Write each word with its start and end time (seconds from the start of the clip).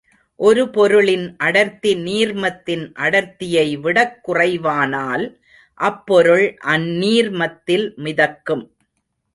ஒரு 0.39 0.69
பொருளின் 0.69 1.35
அடர்த்தி 1.37 1.91
நீர்மத்தின் 1.97 2.91
அடர்த்தியை 2.99 3.79
விடக் 3.79 4.17
குறைவானால், 4.27 5.25
அப்பொருள் 5.79 6.57
அந்நீர்மத்தில் 6.65 7.87
மிதக்கும். 7.95 8.65